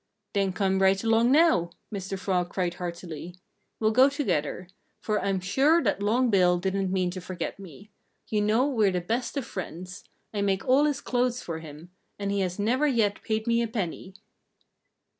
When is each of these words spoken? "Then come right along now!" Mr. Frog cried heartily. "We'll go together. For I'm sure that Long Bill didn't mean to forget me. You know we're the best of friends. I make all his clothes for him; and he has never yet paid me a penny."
"Then 0.33 0.51
come 0.51 0.81
right 0.81 1.03
along 1.03 1.31
now!" 1.31 1.69
Mr. 1.93 2.17
Frog 2.17 2.49
cried 2.49 2.73
heartily. 2.73 3.35
"We'll 3.79 3.91
go 3.91 4.09
together. 4.09 4.67
For 4.99 5.21
I'm 5.21 5.39
sure 5.39 5.79
that 5.83 6.01
Long 6.01 6.31
Bill 6.31 6.57
didn't 6.57 6.91
mean 6.91 7.11
to 7.11 7.21
forget 7.21 7.59
me. 7.59 7.91
You 8.27 8.41
know 8.41 8.65
we're 8.65 8.89
the 8.89 8.99
best 8.99 9.37
of 9.37 9.45
friends. 9.45 10.03
I 10.33 10.41
make 10.41 10.67
all 10.67 10.85
his 10.85 11.01
clothes 11.01 11.43
for 11.43 11.59
him; 11.59 11.91
and 12.17 12.31
he 12.31 12.39
has 12.39 12.57
never 12.57 12.87
yet 12.87 13.21
paid 13.21 13.45
me 13.45 13.61
a 13.61 13.67
penny." 13.67 14.15